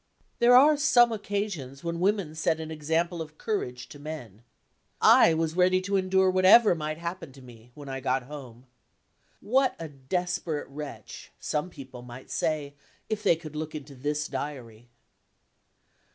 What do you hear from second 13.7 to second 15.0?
into this diary!